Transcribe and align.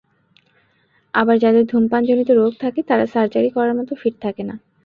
আবার 1.13 1.35
যাঁদের 1.39 1.63
ধূমপানজনিত 1.65 2.29
রোগ 2.31 2.51
থাকে, 2.59 2.79
তাঁরা 2.83 3.05
সার্জারি 3.05 3.49
করার 3.49 3.75
মতো 3.75 3.93
ফিট 3.95 4.15
থাকেন 4.21 4.45
না। 4.49 4.55